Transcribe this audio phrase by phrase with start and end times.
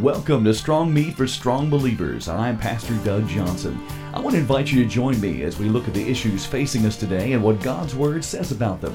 [0.00, 2.28] Welcome to Strong Meat for Strong Believers.
[2.28, 3.80] I'm Pastor Doug Johnson.
[4.12, 6.84] I want to invite you to join me as we look at the issues facing
[6.84, 8.94] us today and what God's Word says about them.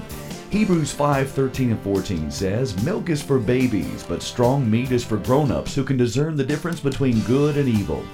[0.52, 5.18] Hebrews 5 13 and 14 says, Milk is for babies, but strong meat is for
[5.18, 8.06] grown ups who can discern the difference between good and evil.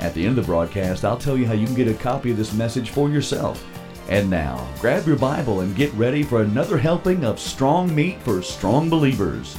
[0.00, 2.30] At the end of the broadcast, I'll tell you how you can get a copy
[2.30, 3.66] of this message for yourself.
[4.10, 8.42] And now, grab your Bible and get ready for another helping of strong meat for
[8.42, 9.56] strong believers.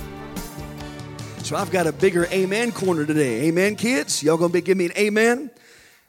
[1.46, 3.43] So I've got a bigger amen corner today.
[3.43, 4.24] Amen, kids?
[4.24, 5.51] Y'all gonna be give me an amen?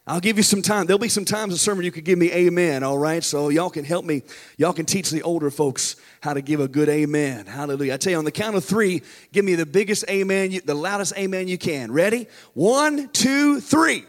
[0.06, 0.87] I'll give you some time.
[0.87, 3.23] There'll be some times in sermon you could give me amen, all right?
[3.23, 4.23] So y'all can help me.
[4.56, 7.45] Y'all can teach the older folks how to give a good amen.
[7.45, 7.92] Hallelujah.
[7.92, 11.14] I tell you, on the count of three, give me the biggest amen, the loudest
[11.19, 11.92] amen you can.
[11.92, 12.28] Ready?
[12.55, 13.97] One, two, three.
[13.98, 14.06] Amen.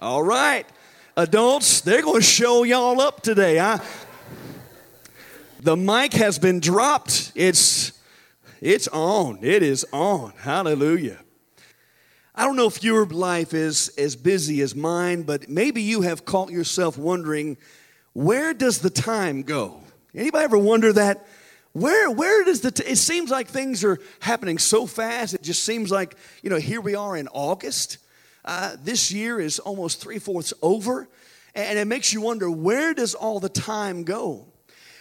[0.00, 0.66] All right.
[1.16, 3.78] Adults, they're going to show y'all up today.
[5.60, 7.30] The mic has been dropped.
[7.36, 7.95] It's
[8.60, 9.38] it's on.
[9.42, 10.32] It is on.
[10.38, 11.18] Hallelujah.
[12.34, 16.24] I don't know if your life is as busy as mine, but maybe you have
[16.24, 17.56] caught yourself wondering,
[18.12, 19.80] where does the time go?
[20.14, 21.26] Anybody ever wonder that?
[21.72, 25.34] Where, where does the, t- it seems like things are happening so fast.
[25.34, 27.98] It just seems like, you know, here we are in August.
[28.44, 31.08] Uh, this year is almost three fourths over.
[31.54, 34.46] And it makes you wonder, where does all the time go?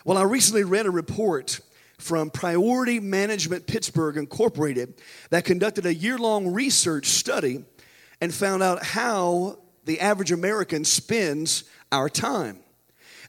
[0.06, 1.60] Well, I recently read a report
[1.98, 7.64] from Priority Management Pittsburgh Incorporated that conducted a year long research study
[8.22, 12.60] and found out how the average American spends our time.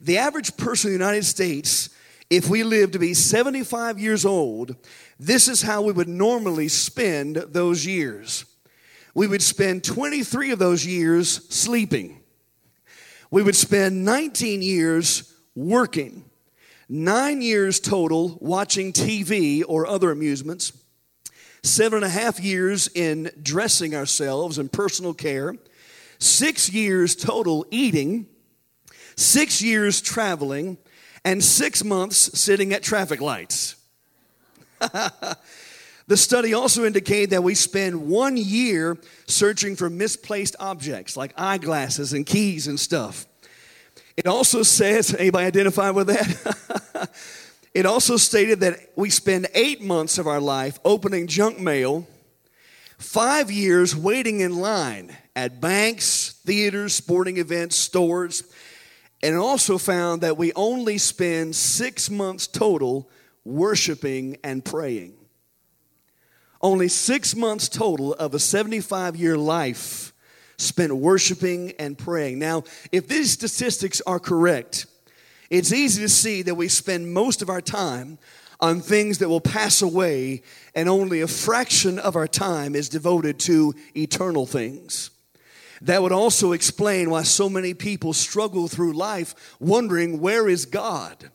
[0.01, 1.89] The average person in the United States,
[2.29, 4.75] if we live to be 75 years old,
[5.19, 8.45] this is how we would normally spend those years.
[9.13, 12.21] We would spend 23 of those years sleeping.
[13.31, 16.25] We would spend 19 years working
[16.89, 20.73] nine years total watching TV or other amusements,
[21.63, 25.55] seven and a half years in dressing ourselves and personal care,
[26.19, 28.27] six years total eating,
[29.15, 30.77] six years traveling,
[31.25, 33.75] and six months sitting at traffic lights.
[34.79, 42.13] the study also indicated that we spend one year searching for misplaced objects like eyeglasses
[42.13, 43.25] and keys and stuff.
[44.17, 47.09] It also says, anybody identify with that?
[47.75, 52.07] it also stated that we spend eight months of our life opening junk mail,
[52.97, 58.43] five years waiting in line at banks, theaters, sporting events, stores,
[59.21, 63.07] and also found that we only spend six months total
[63.45, 65.13] worshiping and praying.
[66.59, 70.11] Only six months total of a 75 year life
[70.57, 72.39] spent worshiping and praying.
[72.39, 74.87] Now, if these statistics are correct,
[75.49, 78.17] it's easy to see that we spend most of our time
[78.59, 80.41] on things that will pass away,
[80.73, 85.11] and only a fraction of our time is devoted to eternal things.
[85.81, 91.29] That would also explain why so many people struggle through life wondering, where is God?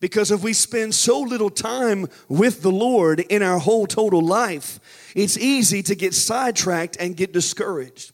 [0.00, 4.80] Because if we spend so little time with the Lord in our whole total life,
[5.14, 8.12] it's easy to get sidetracked and get discouraged.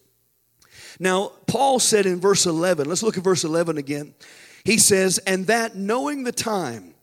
[1.02, 4.14] Now, Paul said in verse 11, let's look at verse 11 again.
[4.62, 6.94] He says, And that knowing the time,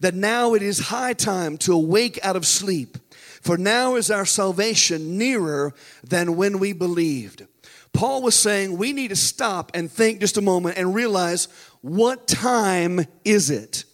[0.00, 2.98] that now it is high time to awake out of sleep,
[3.40, 5.72] for now is our salvation nearer
[6.02, 7.46] than when we believed.
[7.92, 11.46] Paul was saying we need to stop and think just a moment and realize
[11.80, 13.84] what time is it?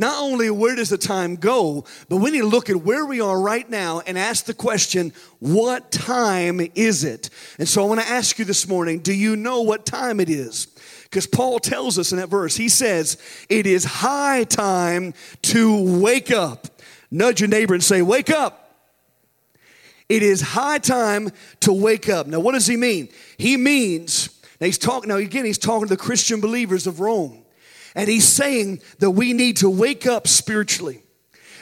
[0.00, 3.20] Not only where does the time go, but we need to look at where we
[3.20, 7.28] are right now and ask the question, what time is it?
[7.58, 10.30] And so I want to ask you this morning, do you know what time it
[10.30, 10.68] is?
[11.02, 13.18] Because Paul tells us in that verse, he says,
[13.50, 15.12] it is high time
[15.42, 16.68] to wake up.
[17.10, 18.74] Nudge your neighbor and say, wake up.
[20.08, 21.28] It is high time
[21.60, 22.26] to wake up.
[22.26, 23.10] Now, what does he mean?
[23.36, 24.30] He means,
[24.62, 27.39] now he's talking, now again, he's talking to the Christian believers of Rome.
[27.94, 31.02] And he's saying that we need to wake up spiritually.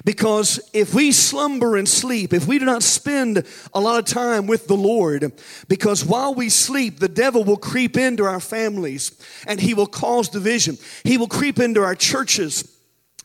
[0.05, 3.45] Because if we slumber and sleep, if we do not spend
[3.75, 5.33] a lot of time with the Lord,
[5.67, 9.11] because while we sleep, the devil will creep into our families
[9.47, 10.79] and he will cause division.
[11.03, 12.78] He will creep into our churches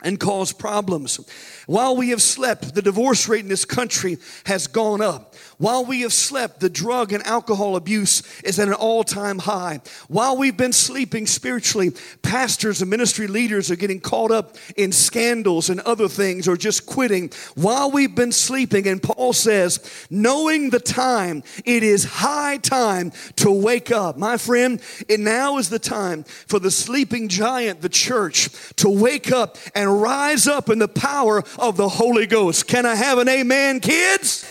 [0.04, 1.18] and cause problems.
[1.66, 5.34] While we have slept, the divorce rate in this country has gone up.
[5.56, 9.80] While we have slept, the drug and alcohol abuse is at an all time high.
[10.08, 11.92] While we've been sleeping spiritually,
[12.22, 16.84] pastors and ministry leaders are getting caught up in scandals and other things or just
[16.86, 17.30] quitting.
[17.54, 23.50] While we've been sleeping, and Paul says, knowing the time, it is high time to
[23.50, 24.18] wake up.
[24.18, 29.32] My friend, it now is the time for the sleeping giant, the church, to wake
[29.32, 32.66] up and rise up in the power of the Holy Ghost.
[32.66, 34.44] Can I have an amen, kids?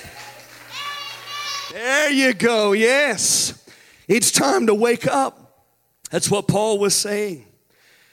[1.71, 2.73] There you go.
[2.73, 3.63] Yes.
[4.07, 5.65] It's time to wake up.
[6.11, 7.47] That's what Paul was saying.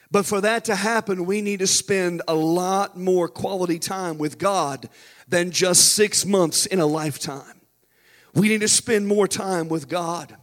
[0.09, 4.37] But for that to happen, we need to spend a lot more quality time with
[4.37, 4.89] God
[5.27, 7.61] than just six months in a lifetime.
[8.33, 10.35] We need to spend more time with God.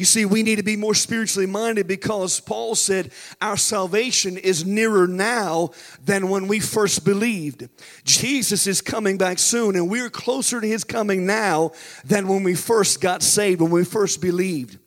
[0.00, 4.64] You see, we need to be more spiritually minded because Paul said our salvation is
[4.64, 7.68] nearer now than when we first believed.
[8.02, 12.54] Jesus is coming back soon, and we're closer to his coming now than when we
[12.54, 14.78] first got saved, when we first believed.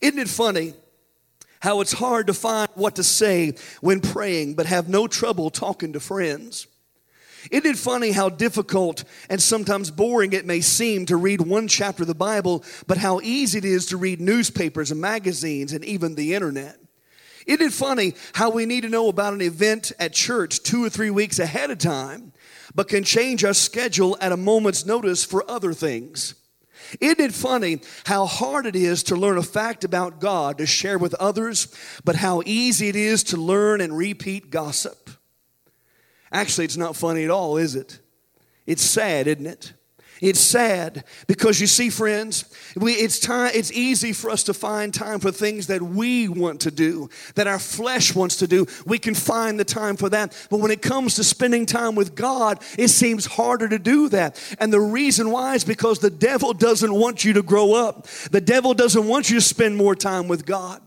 [0.00, 0.74] Isn't it funny
[1.60, 5.92] how it's hard to find what to say when praying, but have no trouble talking
[5.92, 6.66] to friends?
[7.50, 12.02] Isn't it funny how difficult and sometimes boring it may seem to read one chapter
[12.02, 16.14] of the Bible, but how easy it is to read newspapers and magazines and even
[16.14, 16.78] the internet?
[17.46, 20.90] Isn't it funny how we need to know about an event at church two or
[20.90, 22.32] three weeks ahead of time,
[22.74, 26.34] but can change our schedule at a moment's notice for other things?
[27.00, 30.98] Isn't it funny how hard it is to learn a fact about God to share
[30.98, 31.74] with others,
[32.04, 35.07] but how easy it is to learn and repeat gossip?
[36.32, 38.00] Actually, it's not funny at all, is it?
[38.66, 39.72] It's sad, isn't it?
[40.20, 42.44] It's sad because you see, friends,
[42.76, 43.52] we, it's time.
[43.54, 47.46] It's easy for us to find time for things that we want to do, that
[47.46, 48.66] our flesh wants to do.
[48.84, 50.34] We can find the time for that.
[50.50, 54.42] But when it comes to spending time with God, it seems harder to do that.
[54.58, 58.06] And the reason why is because the devil doesn't want you to grow up.
[58.30, 60.82] The devil doesn't want you to spend more time with God.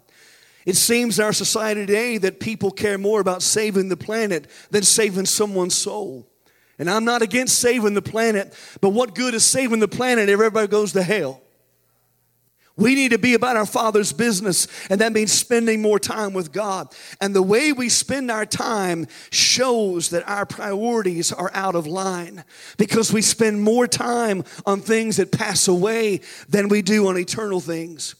[0.65, 4.83] It seems in our society today that people care more about saving the planet than
[4.83, 6.27] saving someone's soul.
[6.77, 10.33] And I'm not against saving the planet, but what good is saving the planet if
[10.33, 11.41] everybody goes to hell?
[12.77, 16.51] We need to be about our Father's business, and that means spending more time with
[16.51, 16.91] God.
[17.19, 22.43] And the way we spend our time shows that our priorities are out of line
[22.77, 27.59] because we spend more time on things that pass away than we do on eternal
[27.59, 28.15] things.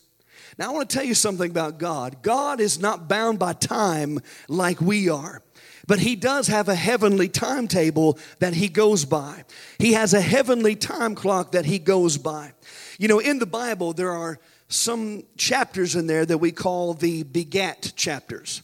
[0.58, 2.22] Now, I want to tell you something about God.
[2.22, 5.42] God is not bound by time like we are.
[5.88, 9.44] But he does have a heavenly timetable that he goes by.
[9.80, 12.54] He has a heavenly time clock that he goes by.
[13.00, 17.24] You know, in the Bible, there are some chapters in there that we call the
[17.24, 18.62] begat chapters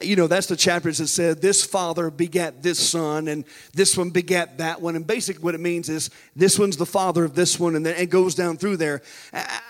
[0.00, 3.44] you know, that's the chapters that said this father begat this son and
[3.74, 4.96] this one begat that one.
[4.96, 7.96] And basically, what it means is this one's the father of this one, and then
[7.96, 9.02] it goes down through there.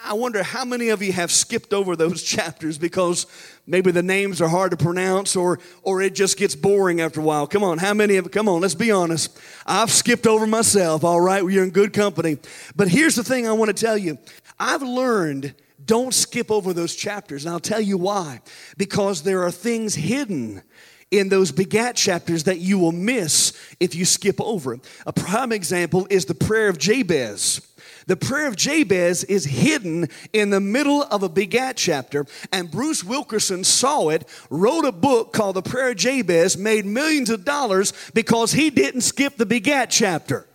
[0.04, 3.26] I wonder how many of you have skipped over those chapters because
[3.66, 7.24] maybe the names are hard to pronounce or or it just gets boring after a
[7.24, 7.48] while.
[7.48, 9.36] Come on, how many of come on, let's be honest.
[9.66, 12.38] I've skipped over myself, all right, you're in good company.
[12.76, 14.18] But here's the thing I want to tell you.
[14.60, 15.54] I've learned
[15.86, 17.44] don't skip over those chapters.
[17.44, 18.40] And I'll tell you why.
[18.76, 20.62] Because there are things hidden
[21.10, 24.78] in those begat chapters that you will miss if you skip over.
[25.06, 27.60] A prime example is the prayer of Jabez.
[28.06, 33.04] The prayer of Jabez is hidden in the middle of a begat chapter, and Bruce
[33.04, 37.92] Wilkinson saw it, wrote a book called The Prayer of Jabez, made millions of dollars
[38.12, 40.46] because he didn't skip the begat chapter.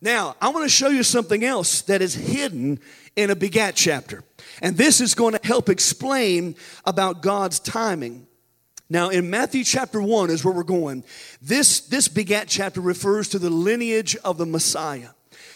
[0.00, 2.80] Now, I want to show you something else that is hidden
[3.22, 4.22] in a begat chapter.
[4.62, 8.26] And this is going to help explain about God's timing.
[8.88, 11.04] Now, in Matthew chapter 1 is where we're going.
[11.40, 15.10] This, this begat chapter refers to the lineage of the Messiah.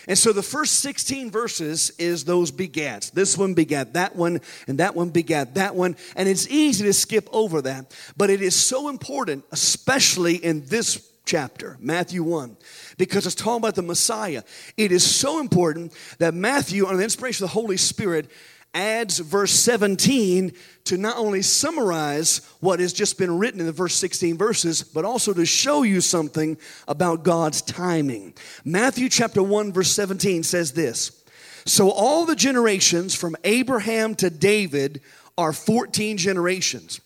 [0.07, 3.11] And so the first 16 verses is those begats.
[3.11, 5.97] This one begat that one, and that one begat that one.
[6.15, 7.97] And it's easy to skip over that.
[8.17, 12.57] But it is so important, especially in this chapter, Matthew 1,
[12.99, 14.43] because it's talking about the Messiah.
[14.77, 18.31] It is so important that Matthew, under the inspiration of the Holy Spirit,
[18.75, 20.53] adds verse 17
[20.85, 25.05] to not only summarize what has just been written in the verse 16 verses, but
[25.05, 28.35] also to show you something about God's timing.
[28.65, 31.23] Matthew chapter 1, verse 17 says this
[31.65, 35.01] So all the generations from Abraham to David
[35.39, 37.01] are 14 generations.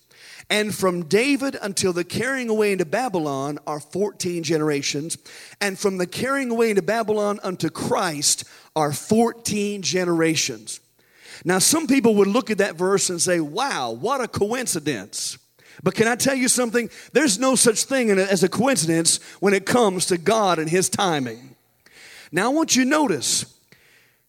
[0.50, 5.18] And from David until the carrying away into Babylon are 14 generations.
[5.60, 10.80] And from the carrying away into Babylon unto Christ are 14 generations.
[11.44, 15.38] Now, some people would look at that verse and say, wow, what a coincidence.
[15.82, 16.90] But can I tell you something?
[17.12, 21.54] There's no such thing as a coincidence when it comes to God and His timing.
[22.32, 23.57] Now, I want you to notice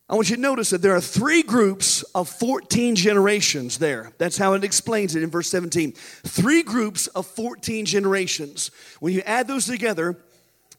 [0.10, 4.12] I want you to notice that there are three groups of 14 generations there.
[4.18, 5.92] That's how it explains it in verse 17.
[5.92, 8.72] Three groups of 14 generations.
[9.00, 10.18] When you add those together,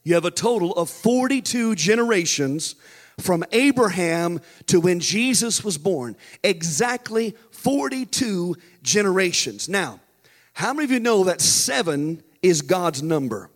[0.03, 2.75] you have a total of 42 generations
[3.21, 6.17] from Abraham to when Jesus was born.
[6.43, 9.69] Exactly 42 generations.
[9.69, 10.01] Now,
[10.55, 13.49] how many of you know that seven is God's number?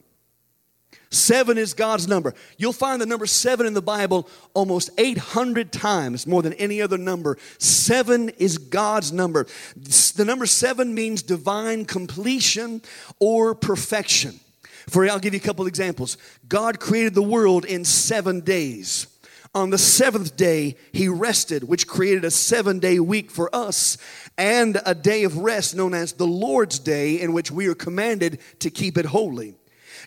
[1.14, 2.34] Seven is God's number.
[2.58, 6.98] You'll find the number seven in the Bible almost 800 times, more than any other
[6.98, 7.38] number.
[7.58, 9.46] Seven is God's number.
[9.76, 12.82] The number seven means divine completion
[13.20, 14.40] or perfection.
[14.88, 16.18] For I'll give you a couple examples.
[16.48, 19.06] God created the world in seven days.
[19.54, 23.96] On the seventh day, he rested, which created a seven day week for us,
[24.36, 28.40] and a day of rest known as the Lord's Day, in which we are commanded
[28.58, 29.54] to keep it holy.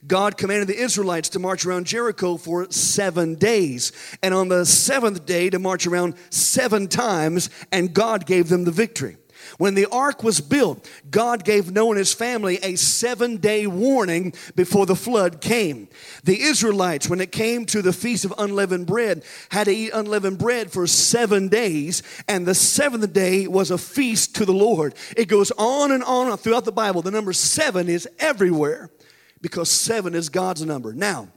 [0.06, 5.26] God commanded the Israelites to march around Jericho for seven days, and on the seventh
[5.26, 9.18] day to march around seven times, and God gave them the victory.
[9.58, 14.34] When the ark was built, God gave Noah and his family a seven day warning
[14.56, 15.88] before the flood came.
[16.24, 20.38] The Israelites, when it came to the Feast of Unleavened Bread, had to eat unleavened
[20.38, 24.96] bread for seven days, and the seventh day was a feast to the Lord.
[25.16, 27.02] It goes on and on throughout the Bible.
[27.02, 28.92] The number seven is everywhere
[29.42, 30.94] because seven is God's number.
[30.94, 31.30] Now,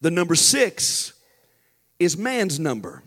[0.00, 1.12] the number six
[1.98, 3.02] is man's number.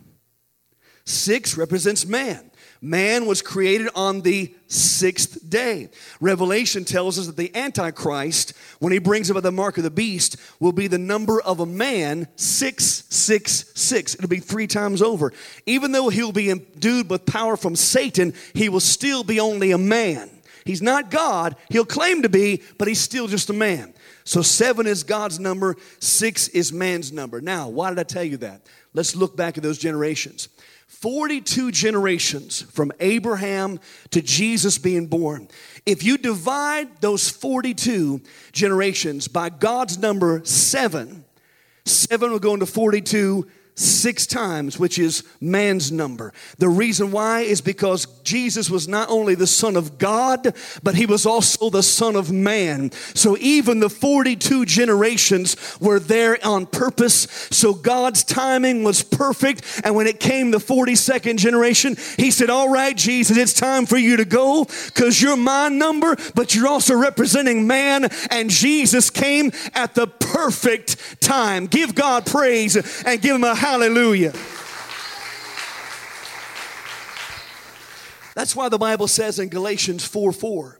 [1.05, 2.51] Six represents man.
[2.81, 5.89] Man was created on the sixth day.
[6.19, 10.37] Revelation tells us that the Antichrist, when he brings about the mark of the beast,
[10.59, 14.15] will be the number of a man 666.
[14.15, 15.33] It'll be three times over.
[15.65, 19.77] Even though he'll be endued with power from Satan, he will still be only a
[19.77, 20.29] man.
[20.67, 21.55] He's not God.
[21.69, 23.93] He'll claim to be, but he's still just a man.
[24.25, 27.39] So seven is God's number, six is man's number.
[27.39, 28.67] Now, why did I tell you that?
[28.93, 30.49] Let's look back at those generations.
[30.87, 33.79] 42 generations from Abraham
[34.11, 35.47] to Jesus being born.
[35.85, 38.21] If you divide those 42
[38.51, 41.23] generations by God's number seven,
[41.85, 43.47] seven will go into 42,
[43.77, 46.33] six times, which is man's number.
[46.57, 51.05] The reason why is because Jesus was not only the Son of God, but he
[51.05, 52.91] was also the Son of Man.
[53.13, 57.27] So even the 42 generations were there on purpose.
[57.51, 59.81] So God's timing was perfect.
[59.83, 63.97] And when it came the 42nd generation, he said, All right, Jesus, it's time for
[63.97, 68.09] you to go because you're my number, but you're also representing man.
[68.31, 71.67] And Jesus came at the perfect time.
[71.67, 74.31] Give God praise and give him a Hallelujah.
[78.33, 80.79] That's why the Bible says in Galatians 4 4,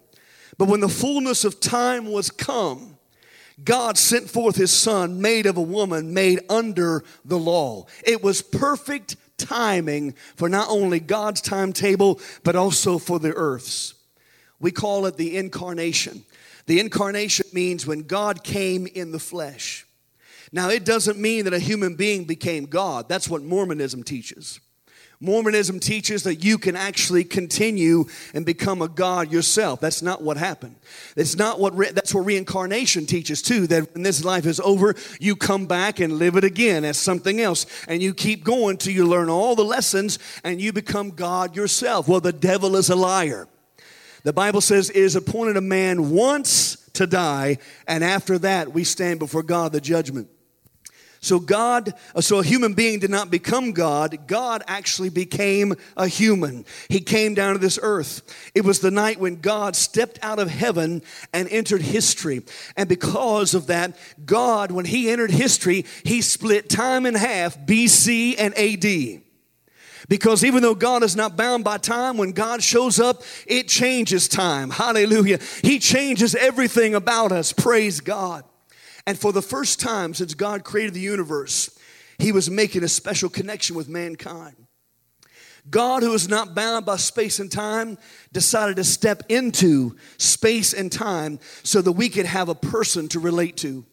[0.57, 2.97] but when the fullness of time was come,
[3.61, 7.87] God sent forth his son, made of a woman, made under the law.
[8.05, 13.95] It was perfect timing for not only God's timetable, but also for the earth's.
[14.61, 16.23] We call it the incarnation.
[16.67, 19.86] The incarnation means when God came in the flesh.
[20.51, 23.09] Now, it doesn't mean that a human being became God.
[23.09, 24.59] That's what Mormonism teaches.
[25.19, 29.79] Mormonism teaches that you can actually continue and become a God yourself.
[29.79, 30.75] That's not what happened.
[31.15, 33.65] It's not what re- that's what reincarnation teaches too.
[33.65, 37.41] That when this life is over, you come back and live it again as something
[37.41, 41.55] else, and you keep going till you learn all the lessons and you become God
[41.55, 42.07] yourself.
[42.07, 43.47] Well, the devil is a liar.
[44.23, 48.83] The Bible says, "It is appointed a man once to die, and after that we
[48.83, 50.27] stand before God the judgment."
[51.19, 54.27] So God, uh, so a human being did not become God.
[54.27, 56.65] God actually became a human.
[56.89, 58.21] He came down to this earth.
[58.53, 61.01] It was the night when God stepped out of heaven
[61.33, 62.43] and entered history.
[62.75, 68.35] And because of that, God, when he entered history, he split time in half, BC
[68.37, 69.23] and AD.
[70.09, 74.27] Because even though God is not bound by time, when God shows up, it changes
[74.27, 74.69] time.
[74.69, 75.39] Hallelujah.
[75.63, 77.51] He changes everything about us.
[77.51, 78.45] Praise God.
[79.07, 81.69] And for the first time since God created the universe,
[82.19, 84.67] He was making a special connection with mankind.
[85.69, 87.97] God, who is not bound by space and time,
[88.33, 93.19] decided to step into space and time so that we could have a person to
[93.19, 93.85] relate to.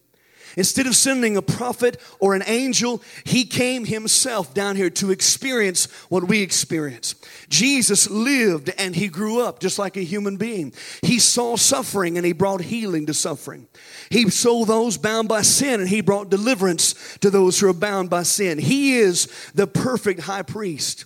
[0.57, 5.85] Instead of sending a prophet or an angel, he came himself down here to experience
[6.09, 7.15] what we experience.
[7.49, 10.73] Jesus lived and he grew up just like a human being.
[11.01, 13.67] He saw suffering and he brought healing to suffering.
[14.09, 18.09] He saw those bound by sin and he brought deliverance to those who are bound
[18.09, 18.57] by sin.
[18.57, 21.05] He is the perfect high priest.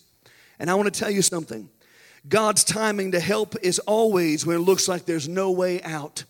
[0.59, 1.69] And I want to tell you something.
[2.27, 6.25] God's timing to help is always when it looks like there's no way out.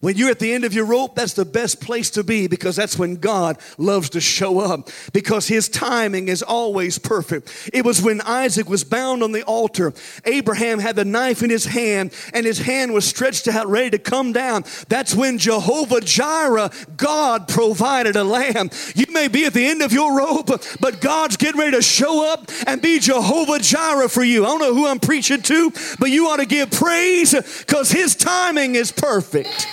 [0.00, 2.74] When you're at the end of your rope, that's the best place to be because
[2.74, 7.70] that's when God loves to show up because his timing is always perfect.
[7.74, 9.92] It was when Isaac was bound on the altar.
[10.24, 13.98] Abraham had the knife in his hand and his hand was stretched out ready to
[13.98, 14.64] come down.
[14.88, 18.70] That's when Jehovah Jireh, God provided a lamb.
[18.94, 20.48] You may be at the end of your rope,
[20.80, 24.46] but God's getting ready to show up and be Jehovah Jireh for you.
[24.46, 28.16] I don't know who I'm preaching to, but you ought to give praise because his
[28.16, 29.66] timing is perfect.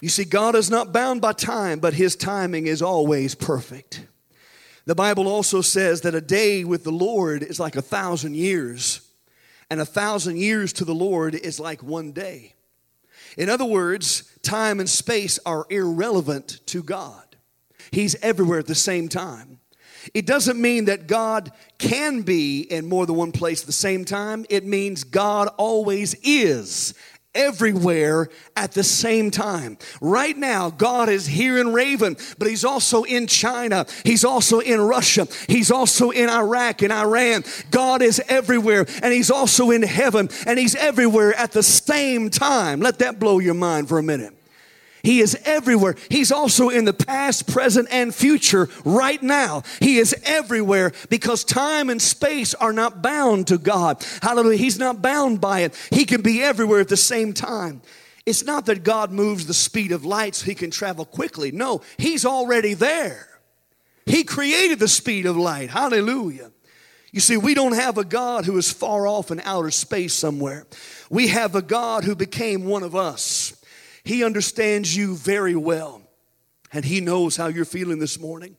[0.00, 4.06] You see, God is not bound by time, but His timing is always perfect.
[4.86, 9.02] The Bible also says that a day with the Lord is like a thousand years,
[9.68, 12.54] and a thousand years to the Lord is like one day.
[13.36, 17.36] In other words, time and space are irrelevant to God.
[17.90, 19.60] He's everywhere at the same time.
[20.14, 24.04] It doesn't mean that God can be in more than one place at the same
[24.04, 24.46] time.
[24.48, 26.94] It means God always is
[27.34, 29.78] everywhere at the same time.
[30.00, 33.86] Right now, God is here in Raven, but He's also in China.
[34.04, 35.28] He's also in Russia.
[35.48, 37.44] He's also in Iraq and Iran.
[37.70, 42.80] God is everywhere, and He's also in heaven, and He's everywhere at the same time.
[42.80, 44.39] Let that blow your mind for a minute.
[45.02, 45.96] He is everywhere.
[46.08, 49.62] He's also in the past, present, and future right now.
[49.80, 54.04] He is everywhere because time and space are not bound to God.
[54.22, 54.58] Hallelujah.
[54.58, 55.88] He's not bound by it.
[55.90, 57.82] He can be everywhere at the same time.
[58.26, 61.50] It's not that God moves the speed of light so he can travel quickly.
[61.50, 63.26] No, he's already there.
[64.06, 65.70] He created the speed of light.
[65.70, 66.50] Hallelujah.
[67.12, 70.66] You see, we don't have a God who is far off in outer space somewhere.
[71.08, 73.59] We have a God who became one of us.
[74.04, 76.02] He understands you very well,
[76.72, 78.56] and He knows how you're feeling this morning.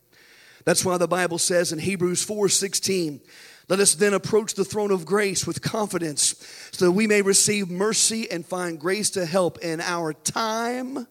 [0.66, 3.22] That's why the Bible says in Hebrews 4 16,
[3.68, 6.36] let us then approach the throne of grace with confidence
[6.72, 11.08] so that we may receive mercy and find grace to help in our time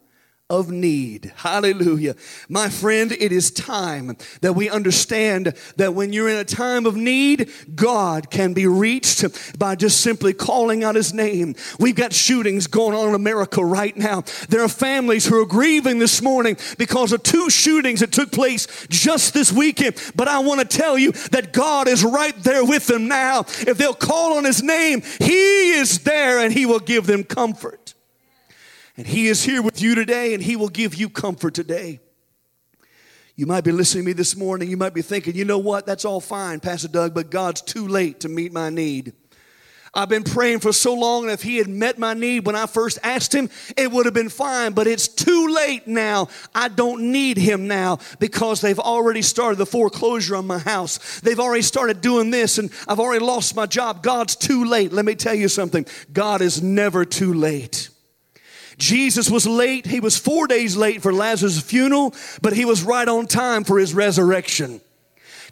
[0.51, 1.31] of need.
[1.37, 2.13] Hallelujah.
[2.49, 6.97] My friend, it is time that we understand that when you're in a time of
[6.97, 11.55] need, God can be reached by just simply calling out his name.
[11.79, 14.23] We've got shootings going on in America right now.
[14.49, 18.67] There are families who are grieving this morning because of two shootings that took place
[18.89, 19.95] just this weekend.
[20.17, 23.45] But I want to tell you that God is right there with them now.
[23.61, 27.93] If they'll call on his name, he is there and he will give them comfort.
[28.97, 31.99] And He is here with you today, and He will give you comfort today.
[33.35, 34.69] You might be listening to me this morning.
[34.69, 35.85] You might be thinking, you know what?
[35.85, 39.13] That's all fine, Pastor Doug, but God's too late to meet my need.
[39.93, 42.65] I've been praying for so long, and if He had met my need when I
[42.65, 46.29] first asked Him, it would have been fine, but it's too late now.
[46.55, 51.19] I don't need Him now because they've already started the foreclosure on my house.
[51.19, 54.01] They've already started doing this, and I've already lost my job.
[54.01, 54.93] God's too late.
[54.93, 57.89] Let me tell you something God is never too late.
[58.77, 59.85] Jesus was late.
[59.85, 63.79] He was four days late for Lazarus' funeral, but he was right on time for
[63.79, 64.81] his resurrection.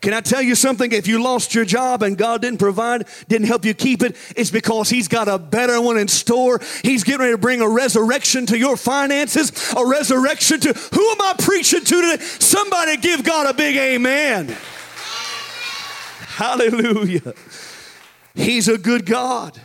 [0.02, 0.92] Can I tell you something?
[0.94, 4.50] If you lost your job and God didn't provide, didn't help you keep it, it's
[4.50, 6.62] because He's got a better one in store.
[6.84, 11.22] He's getting ready to bring a resurrection to your finances, a resurrection to who am
[11.22, 12.24] I preaching to today?
[12.24, 14.56] Somebody give God a big amen.
[16.38, 17.34] Hallelujah.
[18.36, 19.60] He's a good God.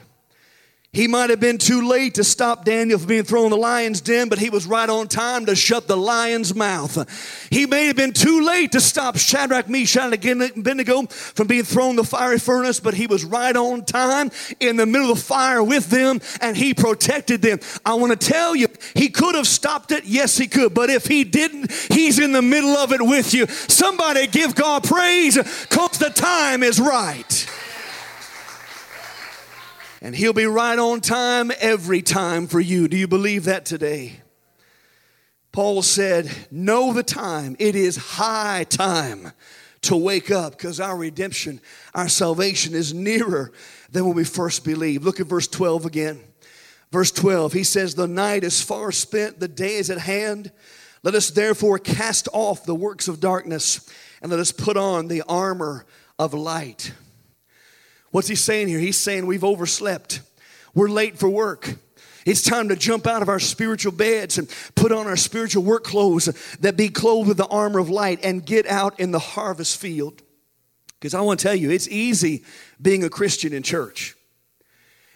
[0.94, 4.00] He might have been too late to stop Daniel from being thrown in the lion's
[4.00, 7.48] den, but he was right on time to shut the lion's mouth.
[7.50, 11.90] He may have been too late to stop Shadrach, Meshach, and Abednego from being thrown
[11.90, 14.30] in the fiery furnace, but he was right on time
[14.60, 17.58] in the middle of the fire with them, and he protected them.
[17.84, 20.04] I want to tell you, he could have stopped it.
[20.04, 20.74] Yes, he could.
[20.74, 23.48] But if he didn't, he's in the middle of it with you.
[23.48, 27.43] Somebody give God praise because the time is right
[30.04, 32.88] and He'll be right on time every time for you.
[32.88, 34.20] Do you believe that today?
[35.50, 37.56] Paul said, Know the time.
[37.58, 39.32] It is high time
[39.80, 41.58] to wake up because our redemption,
[41.94, 43.50] our salvation is nearer
[43.92, 45.04] than when we first believed.
[45.04, 46.20] Look at verse 12 again.
[46.92, 50.52] Verse 12, he says, The night is far spent, the day is at hand.
[51.02, 53.88] Let us therefore cast off the works of darkness
[54.20, 55.86] and let us put on the armor
[56.18, 56.92] of light.
[58.14, 58.78] What's he saying here?
[58.78, 60.20] He's saying we've overslept.
[60.72, 61.74] We're late for work.
[62.24, 65.82] It's time to jump out of our spiritual beds and put on our spiritual work
[65.82, 66.26] clothes
[66.60, 70.22] that be clothed with the armor of light and get out in the harvest field.
[71.00, 72.44] Because I want to tell you, it's easy
[72.80, 74.13] being a Christian in church.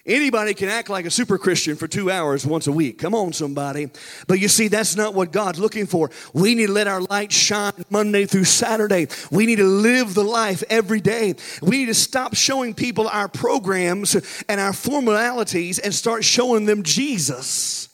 [0.09, 2.99] Anybody can act like a super Christian for two hours once a week.
[2.99, 3.91] Come on, somebody.
[4.27, 6.11] But you see, that's not what God's looking for.
[6.33, 9.09] We need to let our light shine Monday through Saturday.
[9.31, 11.35] We need to live the life every day.
[11.61, 14.15] We need to stop showing people our programs
[14.49, 17.91] and our formalities and start showing them Jesus.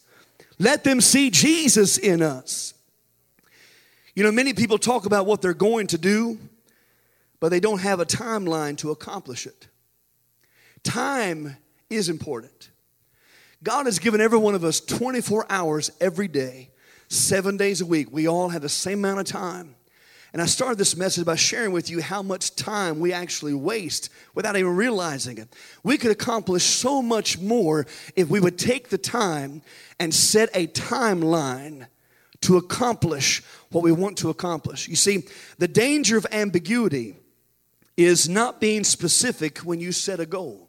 [0.61, 2.75] Let them see Jesus in us.
[4.15, 6.39] You know, many people talk about what they're going to do,
[7.41, 9.67] but they don't have a timeline to accomplish it.
[10.85, 11.57] Time
[11.95, 12.71] is important.
[13.63, 16.71] God has given every one of us 24 hours every day,
[17.09, 18.09] seven days a week.
[18.13, 19.77] We all have the same amount of time.
[20.35, 24.11] And I started this message by sharing with you how much time we actually waste
[24.35, 25.49] without even realizing it.
[25.85, 29.63] We could accomplish so much more if we would take the time
[30.01, 31.87] and set a timeline
[32.41, 34.89] to accomplish what we want to accomplish.
[34.89, 35.23] You see,
[35.59, 37.17] the danger of ambiguity
[37.97, 40.69] is not being specific when you set a goal.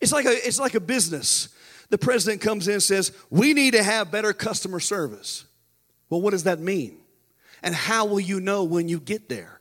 [0.00, 1.48] It's like a, it's like a business.
[1.88, 5.44] The president comes in and says, We need to have better customer service.
[6.10, 6.98] Well, what does that mean?
[7.62, 9.60] And how will you know when you get there?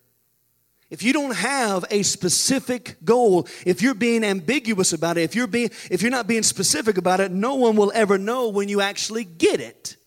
[0.89, 5.47] If you don't have a specific goal, if you're being ambiguous about it, if you're
[5.47, 8.81] being if you're not being specific about it, no one will ever know when you
[8.81, 9.97] actually get it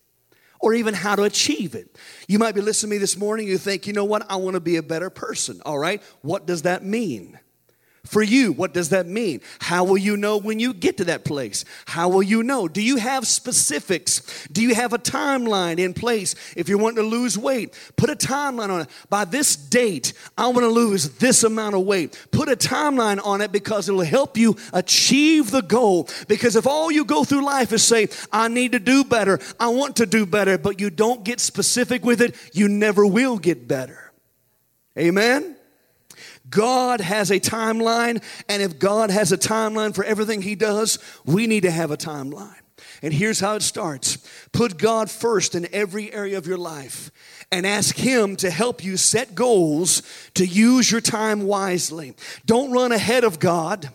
[0.60, 1.96] or even how to achieve it.
[2.26, 4.54] You might be listening to me this morning, you think, you know what, I want
[4.54, 5.60] to be a better person.
[5.64, 7.38] All right, what does that mean?
[8.04, 9.40] For you, what does that mean?
[9.58, 11.64] How will you know when you get to that place?
[11.86, 12.66] How will you know?
[12.66, 14.46] Do you have specifics?
[14.50, 16.34] Do you have a timeline in place?
[16.56, 18.88] If you're wanting to lose weight, put a timeline on it.
[19.10, 22.18] By this date, I want to lose this amount of weight.
[22.30, 26.08] Put a timeline on it because it'll help you achieve the goal.
[26.28, 29.68] Because if all you go through life is say, I need to do better, I
[29.68, 33.68] want to do better, but you don't get specific with it, you never will get
[33.68, 34.12] better.
[34.96, 35.57] Amen?
[36.50, 41.46] God has a timeline, and if God has a timeline for everything He does, we
[41.46, 42.54] need to have a timeline.
[43.02, 44.18] And here's how it starts
[44.52, 47.10] put God first in every area of your life
[47.50, 50.02] and ask Him to help you set goals
[50.34, 52.14] to use your time wisely.
[52.46, 53.90] Don't run ahead of God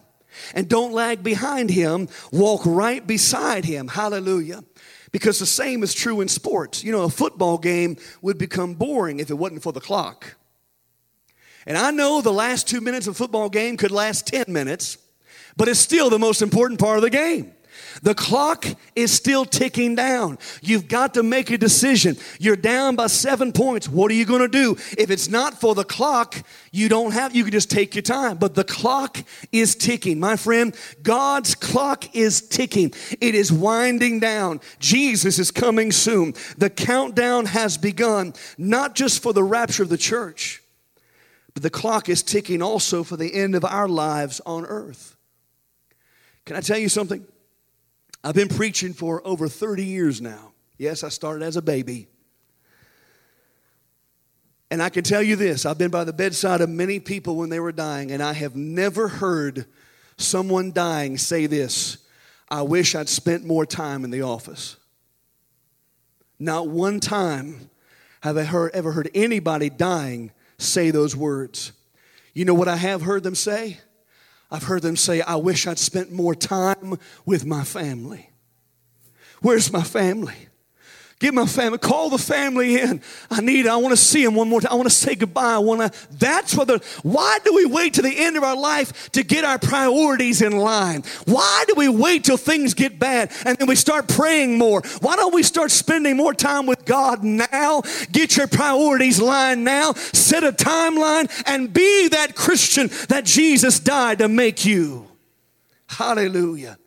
[0.53, 3.87] and don't lag behind Him, walk right beside Him.
[3.87, 4.63] Hallelujah.
[5.11, 6.83] Because the same is true in sports.
[6.83, 10.35] You know, a football game would become boring if it wasn't for the clock.
[11.65, 14.97] And I know the last two minutes of a football game could last 10 minutes,
[15.55, 17.53] but it's still the most important part of the game.
[18.01, 20.37] The clock is still ticking down.
[20.61, 22.17] You've got to make a decision.
[22.39, 23.87] You're down by seven points.
[23.87, 24.75] What are you going to do?
[24.97, 26.35] If it's not for the clock,
[26.71, 28.37] you don't have, you can just take your time.
[28.37, 29.17] But the clock
[29.51, 30.19] is ticking.
[30.19, 32.93] My friend, God's clock is ticking.
[33.21, 34.61] It is winding down.
[34.79, 36.33] Jesus is coming soon.
[36.57, 40.62] The countdown has begun, not just for the rapture of the church
[41.53, 45.15] but the clock is ticking also for the end of our lives on earth.
[46.45, 47.25] Can I tell you something?
[48.23, 50.53] I've been preaching for over 30 years now.
[50.77, 52.07] Yes, I started as a baby.
[54.71, 57.49] And I can tell you this I've been by the bedside of many people when
[57.49, 59.65] they were dying, and I have never heard
[60.17, 61.99] someone dying say this
[62.49, 64.77] I wish I'd spent more time in the office.
[66.39, 67.69] Not one time
[68.21, 70.31] have I heard, ever heard anybody dying
[70.63, 71.71] say those words.
[72.33, 73.79] You know what I have heard them say?
[74.49, 78.29] I've heard them say, I wish I'd spent more time with my family.
[79.41, 80.47] Where's my family?
[81.23, 83.01] Get my family, call the family in.
[83.31, 84.73] I need, I want to see them one more time.
[84.73, 85.53] I want to say goodbye.
[85.53, 88.57] I want to, that's what the, why do we wait to the end of our
[88.57, 91.01] life to get our priorities in line?
[91.23, 94.81] Why do we wait till things get bad and then we start praying more?
[94.99, 97.83] Why don't we start spending more time with God now?
[98.11, 99.93] Get your priorities lined now.
[99.93, 105.07] Set a timeline and be that Christian that Jesus died to make you.
[105.87, 106.77] Hallelujah.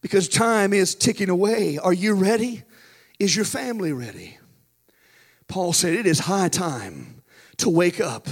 [0.00, 1.76] Because time is ticking away.
[1.76, 2.62] Are you ready?
[3.18, 4.38] Is your family ready?
[5.48, 7.22] Paul said, It is high time
[7.56, 8.28] to wake up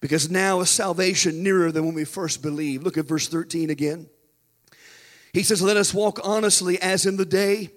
[0.00, 2.84] because now is salvation nearer than when we first believed.
[2.84, 4.08] Look at verse 13 again.
[5.32, 7.70] He says, Let us walk honestly as in the day,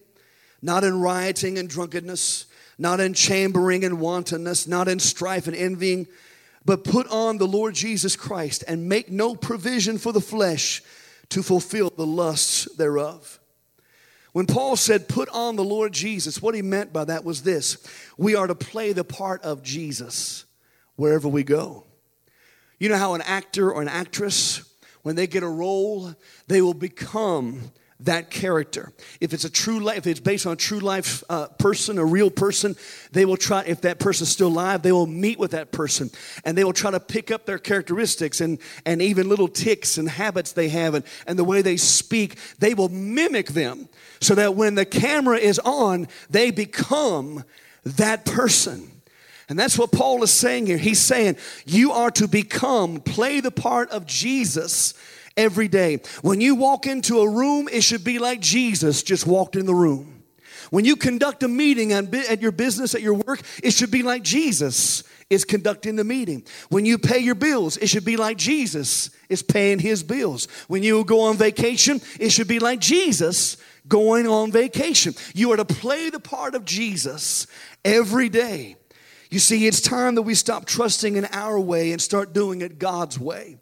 [0.62, 2.46] not in rioting and drunkenness,
[2.78, 6.08] not in chambering and wantonness, not in strife and envying,
[6.66, 10.82] but put on the Lord Jesus Christ and make no provision for the flesh
[11.30, 13.40] to fulfill the lusts thereof.
[14.34, 17.78] When Paul said, put on the Lord Jesus, what he meant by that was this
[18.18, 20.46] we are to play the part of Jesus
[20.96, 21.86] wherever we go.
[22.80, 24.70] You know how an actor or an actress,
[25.04, 26.14] when they get a role,
[26.48, 27.72] they will become
[28.04, 28.92] that character.
[29.22, 32.06] If it's a true life, if it's based on a true life uh, person, a
[32.06, 32.76] real person,
[33.12, 36.10] they will try, if that person's still alive, they will meet with that person
[36.44, 40.10] and they will try to pick up their characteristics and, and even little ticks and
[40.10, 42.38] habits they have and, and the way they speak.
[42.60, 43.88] They will mimic them
[44.20, 47.44] so that when the camera is on, they become
[47.84, 48.90] that person.
[49.50, 50.78] And that's what Paul is saying here.
[50.78, 54.94] He's saying, You are to become, play the part of Jesus
[55.36, 56.00] every day.
[56.22, 59.76] When you walk into a room, it should be like Jesus just walked in the
[59.76, 60.24] room.
[60.70, 64.24] When you conduct a meeting at your business, at your work, it should be like
[64.24, 66.44] Jesus is conducting the meeting.
[66.70, 70.48] When you pay your bills, it should be like Jesus is paying his bills.
[70.68, 75.14] When you go on vacation, it should be like Jesus going on vacation.
[75.36, 77.46] You are to play the part of Jesus
[77.84, 78.78] every day.
[79.30, 82.80] You see, it's time that we stop trusting in our way and start doing it
[82.80, 83.58] God's way.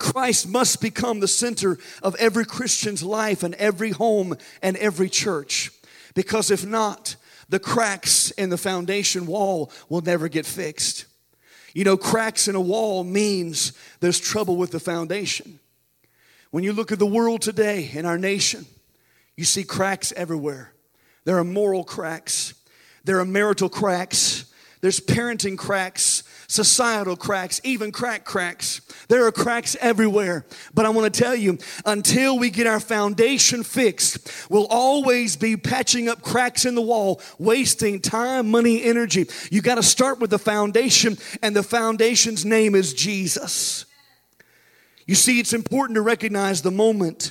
[0.00, 5.70] Christ must become the center of every Christian's life and every home and every church.
[6.14, 7.14] Because if not,
[7.48, 11.04] the cracks in the foundation wall will never get fixed.
[11.74, 15.60] You know, cracks in a wall means there's trouble with the foundation.
[16.50, 18.66] When you look at the world today in our nation,
[19.36, 20.72] you see cracks everywhere.
[21.24, 22.54] There are moral cracks,
[23.04, 26.19] there are marital cracks, there's parenting cracks,
[26.50, 28.80] societal cracks, even crack cracks.
[29.06, 30.44] There are cracks everywhere.
[30.74, 35.56] But I want to tell you, until we get our foundation fixed, we'll always be
[35.56, 39.26] patching up cracks in the wall, wasting time, money, energy.
[39.52, 43.86] You got to start with the foundation, and the foundation's name is Jesus.
[45.06, 47.30] You see, it's important to recognize the moment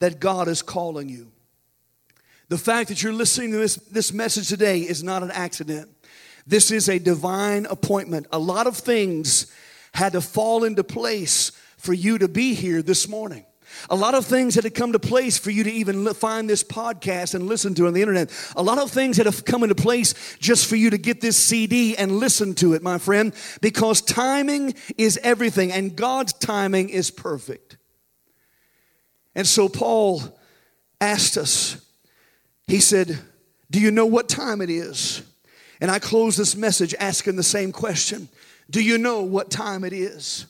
[0.00, 1.30] that God is calling you.
[2.48, 5.88] The fact that you're listening to this, this message today is not an accident.
[6.46, 8.26] This is a divine appointment.
[8.32, 9.52] A lot of things
[9.94, 13.44] had to fall into place for you to be here this morning.
[13.90, 16.62] A lot of things had to come to place for you to even find this
[16.62, 18.30] podcast and listen to on the internet.
[18.56, 21.36] A lot of things had to come into place just for you to get this
[21.36, 27.10] CD and listen to it, my friend, because timing is everything and God's timing is
[27.10, 27.78] perfect.
[29.34, 30.22] And so Paul
[31.00, 31.84] asked us,
[32.66, 33.18] he said,
[33.70, 35.22] Do you know what time it is?
[35.82, 38.28] And I close this message asking the same question
[38.70, 40.46] Do you know what time it is?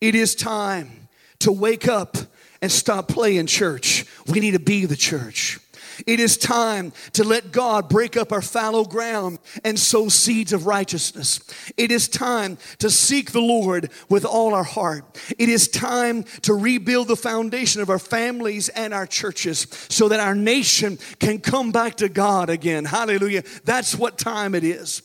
[0.00, 1.08] It is time
[1.40, 2.16] to wake up
[2.62, 4.06] and stop playing church.
[4.28, 5.58] We need to be the church.
[6.06, 10.66] It is time to let God break up our fallow ground and sow seeds of
[10.66, 11.40] righteousness.
[11.76, 15.04] It is time to seek the Lord with all our heart.
[15.38, 20.20] It is time to rebuild the foundation of our families and our churches so that
[20.20, 22.84] our nation can come back to God again.
[22.84, 23.42] Hallelujah.
[23.64, 25.02] That's what time it is.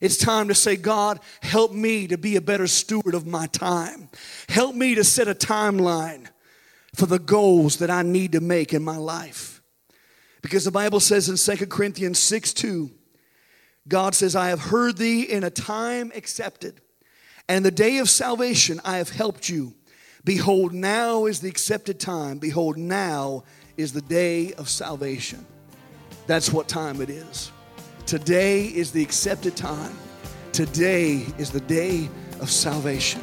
[0.00, 4.10] It's time to say, God, help me to be a better steward of my time.
[4.48, 6.26] Help me to set a timeline
[6.94, 9.55] for the goals that I need to make in my life.
[10.42, 12.90] Because the Bible says in 2 Corinthians 6 2,
[13.88, 16.80] God says, I have heard thee in a time accepted,
[17.48, 19.74] and the day of salvation I have helped you.
[20.24, 22.38] Behold, now is the accepted time.
[22.38, 23.44] Behold, now
[23.76, 25.46] is the day of salvation.
[26.26, 27.52] That's what time it is.
[28.06, 29.96] Today is the accepted time.
[30.52, 32.08] Today is the day
[32.40, 33.22] of salvation.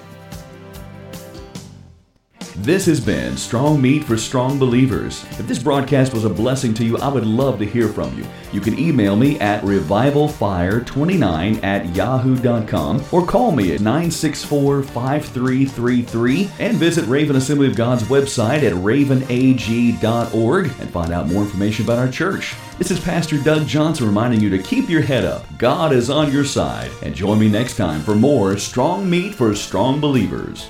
[2.57, 5.23] This has been Strong Meat for Strong Believers.
[5.39, 8.23] If this broadcast was a blessing to you, I would love to hear from you.
[8.51, 16.77] You can email me at revivalfire29 at yahoo.com or call me at 964 5333 and
[16.77, 22.11] visit Raven Assembly of God's website at ravenag.org and find out more information about our
[22.11, 22.55] church.
[22.77, 25.43] This is Pastor Doug Johnson reminding you to keep your head up.
[25.57, 26.91] God is on your side.
[27.01, 30.69] And join me next time for more Strong Meat for Strong Believers.